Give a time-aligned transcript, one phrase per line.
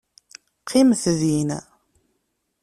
[0.65, 1.49] Qqimet din.